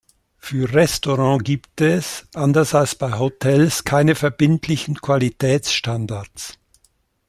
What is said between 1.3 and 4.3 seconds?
gibt es, anders als bei Hotels, keine